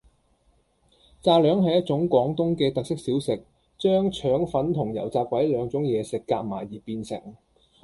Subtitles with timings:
[1.21, 3.43] 炸兩係一種廣東嘅特色小食，
[3.77, 7.35] 將腸粉同油炸鬼兩種嘢食夾埋而變成